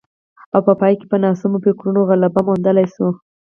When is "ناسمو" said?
1.23-1.57